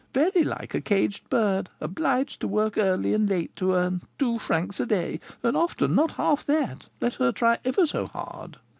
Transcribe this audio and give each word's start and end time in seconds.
very 0.15 0.41
like 0.41 0.73
a 0.73 0.81
caged 0.81 1.29
bird, 1.29 1.69
obliged 1.79 2.41
to 2.41 2.47
work 2.47 2.75
early 2.75 3.13
and 3.13 3.29
late 3.29 3.55
to 3.55 3.73
earn 3.75 4.01
two 4.17 4.39
francs 4.39 4.79
a 4.79 4.85
day, 4.87 5.19
and 5.43 5.55
often 5.55 5.93
not 5.93 6.13
half 6.13 6.43
that, 6.43 6.87
let 6.99 7.13
her 7.13 7.31
try 7.31 7.59
ever 7.63 7.85
so 7.85 8.07
hard." 8.07 8.57